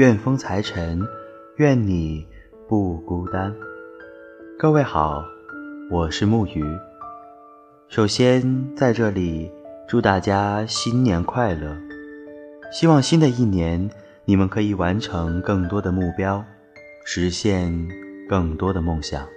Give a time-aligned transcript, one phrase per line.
[0.00, 1.06] 愿风财神，
[1.56, 2.26] 愿你
[2.66, 3.54] 不孤单。
[4.58, 5.22] 各位好，
[5.90, 6.64] 我是木鱼。
[7.86, 9.52] 首先在这里
[9.86, 11.76] 祝大家新年快乐，
[12.72, 13.90] 希望新的一年
[14.24, 16.42] 你们可以完成更多的目标，
[17.04, 17.70] 实现
[18.26, 19.28] 更多的梦想。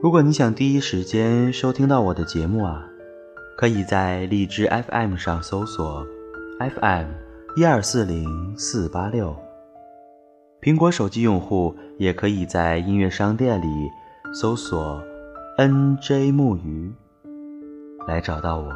[0.00, 2.86] 如果你想第一时间收听到我的节目啊，
[3.58, 6.06] 可以在荔枝 FM 上搜索
[6.60, 7.06] FM
[7.56, 9.34] 一二四零四八六。
[10.60, 13.90] 苹果手机用户也可以在音乐商店里
[14.32, 15.02] 搜索
[15.58, 16.92] NJ 木鱼
[18.06, 18.70] 来找到我。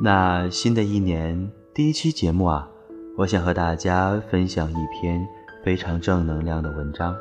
[0.00, 2.68] 那新的一年第一期节目啊，
[3.16, 5.26] 我想和大家分享一篇
[5.64, 7.16] 非常正能量的文章，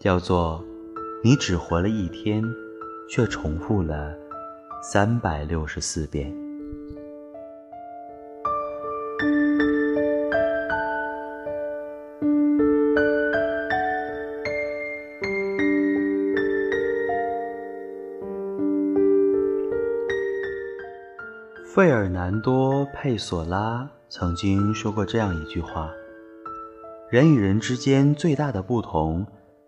[0.00, 0.64] 叫做。
[1.24, 2.40] 你只活了一天，
[3.10, 4.14] 却重复了
[4.80, 6.32] 三百六十四遍。
[21.78, 25.92] 费尔南多·佩索拉曾经说过这样一句话
[27.08, 29.24] ：“人与人之间最大的不同，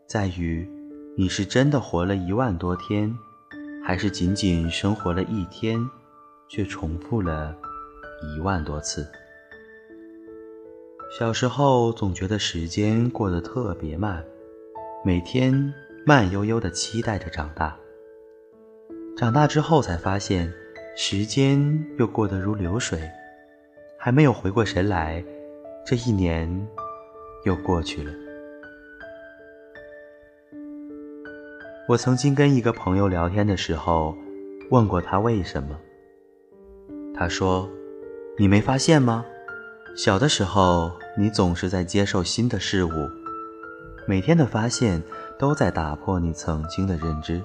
[0.08, 0.68] 在于。”
[1.16, 3.16] 你是真的活了一万多天，
[3.84, 5.78] 还是仅仅生活了一天，
[6.48, 7.54] 却重复了
[8.34, 9.08] 一万多次？
[11.16, 14.24] 小时候总觉得时间过得特别慢，
[15.04, 15.72] 每天
[16.04, 17.76] 慢悠悠的期待着长大。
[19.16, 20.52] 长大之后才发现，
[21.02, 23.00] 时间又过得如流水，
[23.96, 25.24] 还没有回过神来，
[25.82, 26.68] 这一年
[27.44, 28.12] 又过去了。
[31.88, 34.14] 我曾经跟一个朋友聊天的时候，
[34.70, 35.74] 问过他为什么。
[37.14, 37.66] 他说
[38.36, 39.24] ：“你没发现吗？
[39.96, 42.90] 小的时候，你总是在接受新的事物，
[44.06, 45.02] 每天的发现
[45.38, 47.40] 都在打破你曾经的认知，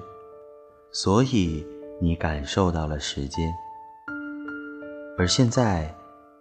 [0.92, 1.66] 所以
[2.00, 3.52] 你感受到了时间。
[5.18, 5.94] 而现在，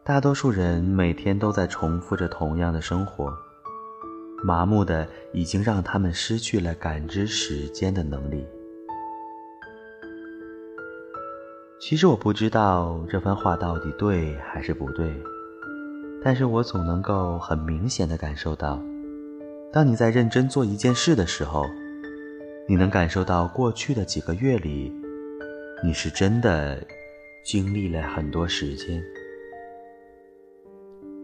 [0.04, 3.34] 大多数人每天都在重复着同样的生活。”
[4.44, 8.46] 麻木的已经让他们失去了感知时间的能力。
[11.80, 15.12] 其实我不知道这番话到底对还是不对，
[16.24, 18.80] 但是我总能够很明显的感受到，
[19.72, 21.66] 当你在认真做一件事的时候，
[22.68, 24.94] 你能感受到过去的几个月里，
[25.84, 26.81] 你是真的
[27.44, 29.03] 经历了很多时间。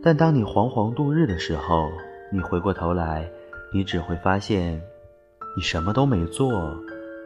[0.04, 1.90] 但当你惶惶度日的时候，
[2.32, 3.30] 你回过头来，
[3.74, 4.82] 你只会发现，
[5.56, 6.76] 你什么都没做，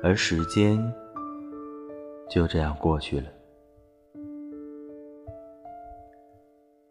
[0.03, 0.80] 而时间
[2.30, 3.28] 就这样过去了。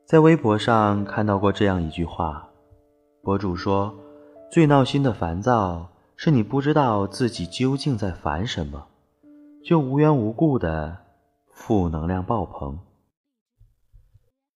[0.05, 2.50] 在微博上看到过这样一句话，
[3.23, 3.94] 博主说
[4.50, 8.87] ：“最闹心的烦躁，是你不知道自己究竟在烦什么，
[9.65, 10.99] 就无缘无故的
[11.51, 12.79] 负能量爆棚。”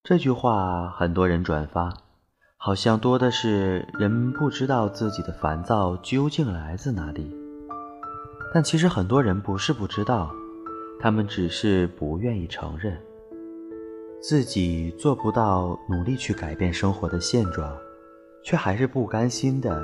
[0.05, 1.93] 这句话很多人转发。
[2.61, 7.33] 好像多的是人不知道自己的烦躁究竟来自哪里，
[8.53, 10.35] 但其实很多人不是不知道，
[10.99, 13.01] 他们只是不愿意承认
[14.21, 17.73] 自己做不到努力去改变生活的现状，
[18.43, 19.81] 却还是不甘心的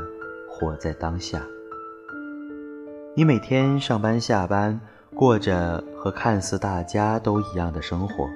[0.50, 1.40] 活在当下。
[3.14, 4.80] 你每天上班下班，
[5.16, 8.28] 过着和看似大家都一样的生活，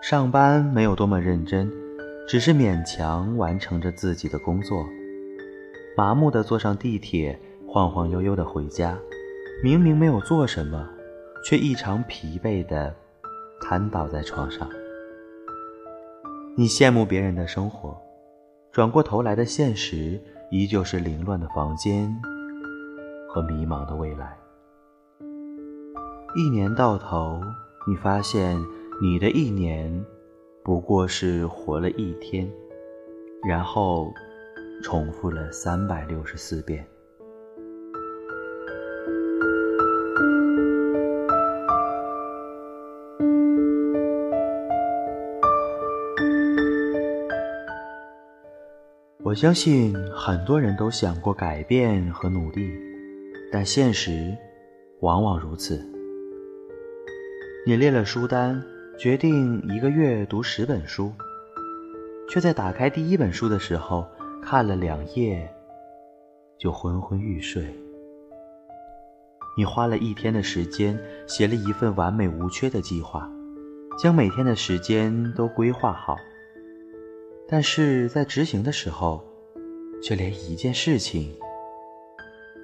[0.00, 1.70] 上班没有多么认真。
[2.28, 4.84] 只是勉强完成着自己的工作，
[5.96, 7.38] 麻木地坐上地铁，
[7.68, 8.98] 晃晃悠悠地回家。
[9.62, 10.88] 明明没有做什么，
[11.44, 12.92] 却异常疲惫地
[13.60, 14.68] 瘫倒在床上。
[16.56, 17.96] 你羡慕别人的生活，
[18.72, 20.20] 转过头来的现实
[20.50, 22.12] 依旧是凌乱的房间
[23.28, 24.36] 和迷茫的未来。
[26.38, 27.40] 一年到头，
[27.88, 28.62] 你发现
[29.00, 30.04] 你的一年。
[30.62, 32.46] 不过是活了一天，
[33.42, 34.12] 然后
[34.82, 36.86] 重复了三百六十四遍。
[49.22, 52.70] 我相信很多人都想过改变和努力，
[53.50, 54.36] 但现实
[55.00, 55.95] 往往如此。
[57.68, 58.62] 你列了书单。
[58.96, 61.12] 决定一个月读十本书，
[62.30, 64.06] 却在打开第一本书的时候
[64.40, 65.52] 看了两页，
[66.56, 67.66] 就昏昏欲睡。
[69.58, 73.28] 你花了一天的时间写了一份完美无缺的计划，
[73.98, 76.16] 将每天的时间都规划好，
[77.48, 79.22] 但是在执行的时候，
[80.00, 81.36] 却连一件事情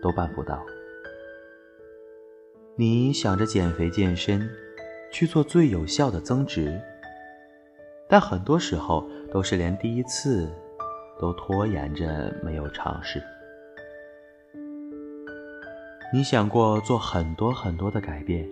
[0.00, 0.64] 都办不到。
[2.76, 4.48] 你想着减肥健身，
[5.12, 6.80] 去做最有效的增值，
[8.08, 10.50] 但很多时候都是连第一次
[11.20, 13.22] 都拖延着没有尝试。
[16.12, 18.48] 你想过做很多很多的改变，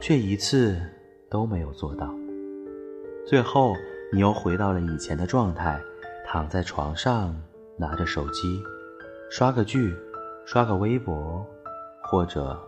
[0.00, 0.80] 却一次
[1.30, 2.14] 都没有做到。
[3.26, 3.74] 最后，
[4.12, 5.80] 你又回到了以前的状态，
[6.26, 7.34] 躺在床上，
[7.76, 8.62] 拿着手机，
[9.30, 9.94] 刷个剧，
[10.44, 11.44] 刷个微博，
[12.02, 12.58] 或者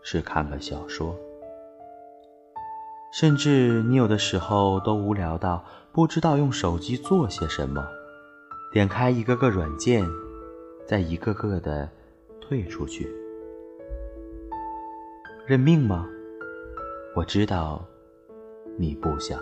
[0.00, 1.14] 是看个小说。
[3.10, 7.84] 甚至你有的时候都无聊到不知道用手机做些什么，
[8.72, 10.06] 点开一个个软件，
[10.86, 11.88] 再一个个的
[12.40, 13.08] 退出去。
[15.46, 16.06] 认命吗？
[17.16, 17.84] 我知道，
[18.76, 19.40] 你不想。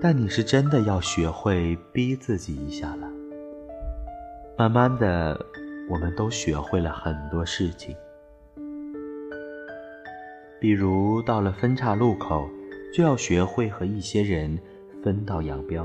[0.00, 3.08] 但你是真的要学会逼自己一下了。
[4.56, 5.38] 慢慢的，
[5.90, 7.94] 我们都学会了很多事情，
[10.58, 12.48] 比如到了分岔路口，
[12.92, 14.58] 就要学会和一些人
[15.02, 15.84] 分道扬镳；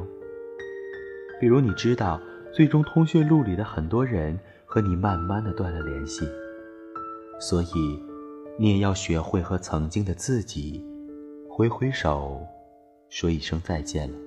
[1.40, 2.20] 比如你知道，
[2.54, 6.26] 最终通讯录里的很多人和你慢慢的断了联系。
[7.40, 8.00] 所以，
[8.58, 10.86] 你也要学会和曾经的自己
[11.50, 12.40] 挥挥手，
[13.10, 14.18] 说一声再见了。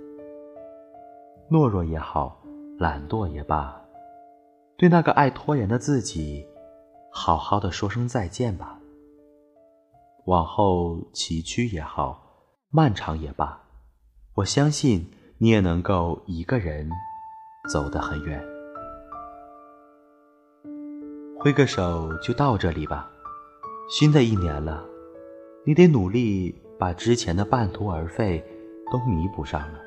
[1.51, 2.43] 懦弱也好，
[2.79, 3.81] 懒惰也罢，
[4.77, 6.47] 对那个爱拖延的自己，
[7.11, 8.79] 好好的说声再见吧。
[10.27, 13.61] 往后崎岖也好，漫长也罢，
[14.35, 15.07] 我相信
[15.39, 16.91] 你也能够一个人
[17.71, 18.43] 走得很远。
[21.39, 23.11] 挥个手就到这里吧。
[23.91, 24.83] 新的一年了，
[25.67, 28.43] 你得努力把之前的半途而废
[28.91, 29.79] 都弥补上了。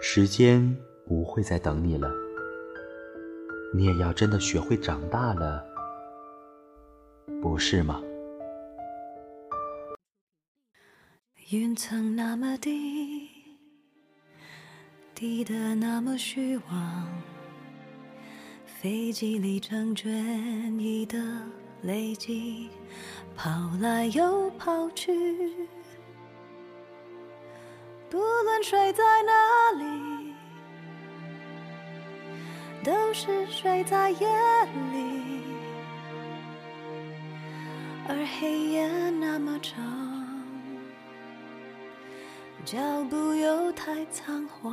[0.00, 0.74] 时间
[1.06, 2.10] 不会再等你了，
[3.74, 5.62] 你也要真的学会长大了，
[7.42, 8.00] 不是吗？
[11.50, 13.26] 云层那么低，
[15.14, 17.08] 低得那么虚妄。
[18.66, 20.12] 飞机里成卷
[20.78, 21.18] 翼的
[21.80, 22.68] 累积，
[23.34, 23.50] 跑
[23.80, 25.10] 来又跑去。
[28.10, 29.32] 不论睡在哪
[29.78, 30.34] 里，
[32.84, 34.28] 都是睡在夜
[34.92, 35.40] 里。
[38.06, 40.17] 而黑夜那么长，
[42.70, 42.76] 脚
[43.08, 44.70] 步又太仓皇。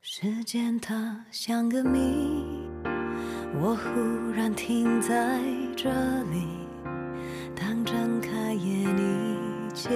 [0.00, 2.68] 时间它像个谜，
[3.60, 5.40] 我忽然停在
[5.76, 5.90] 这
[6.30, 6.46] 里。
[7.56, 9.90] 当睁开眼，一切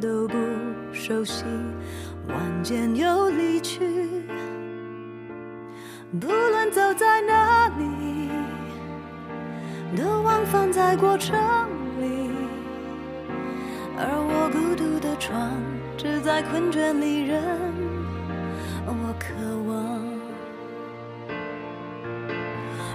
[0.00, 0.36] 都不
[0.92, 1.44] 熟悉，
[2.28, 3.84] 晚间又离去。
[6.20, 6.28] 不
[6.70, 8.30] 走在哪里，
[9.96, 11.36] 都往返在过程
[12.00, 12.30] 里。
[13.98, 15.52] 而我孤独的床，
[15.96, 17.42] 只在困倦里忍。
[18.88, 19.26] 我渴
[19.68, 19.76] 望，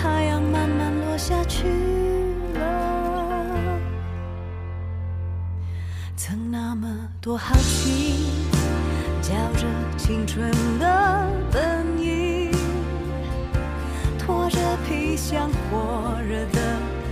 [0.02, 1.68] 太阳慢慢落下去
[2.54, 3.78] 了，
[6.16, 6.88] 曾那么
[7.21, 8.26] 多好奇，
[9.23, 9.64] 叫着
[9.97, 12.50] 青春的本意。
[14.18, 16.61] 拖着皮像火热的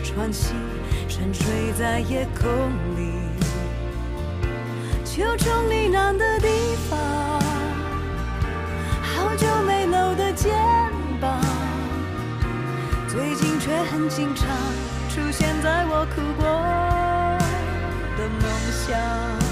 [0.02, 0.54] 喘息，
[1.08, 2.50] 沉睡在夜空
[2.96, 3.12] 里。
[5.04, 6.40] 求求你难的
[14.08, 14.46] 经常
[15.08, 16.44] 出现在我哭过
[18.16, 19.49] 的梦乡。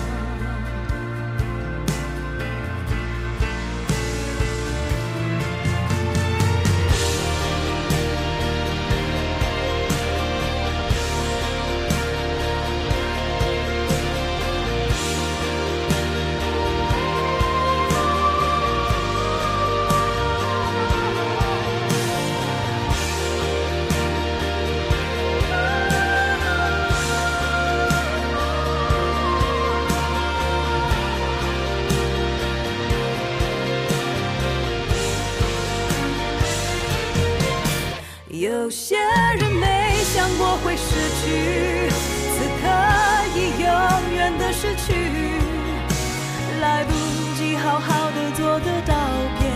[48.58, 48.94] 的做个道
[49.38, 49.48] 别，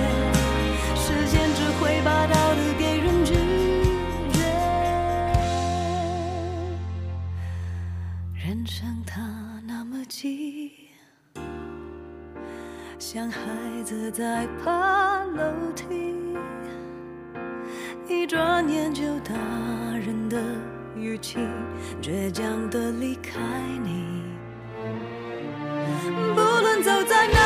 [0.94, 3.34] 时间只会把道理给人拒
[4.32, 4.40] 绝。
[8.34, 9.20] 人生它
[9.66, 10.72] 那么急，
[12.98, 13.40] 像孩
[13.84, 15.42] 子在爬楼
[15.74, 16.24] 梯，
[18.08, 19.34] 一转眼就大
[20.04, 20.40] 人的
[20.96, 21.38] 语气，
[22.00, 23.40] 倔强的离开
[23.82, 24.22] 你。
[26.34, 27.41] 不论走在哪